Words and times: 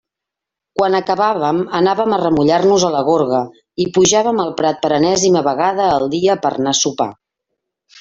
Quan 0.79 0.95
acabàvem, 0.99 1.59
anàvem 1.81 2.15
a 2.17 2.19
remullar-nos 2.23 2.87
a 2.89 2.91
la 2.97 3.03
gorga, 3.11 3.43
i 3.85 3.89
pujàvem 4.01 4.43
el 4.49 4.53
prat 4.65 4.83
per 4.89 4.95
enèsima 5.01 5.49
vegada 5.53 5.95
al 6.01 6.13
dia 6.19 6.43
per 6.47 6.57
a 6.57 6.59
anar 6.63 6.79
a 6.79 6.85
sopar. 6.87 7.13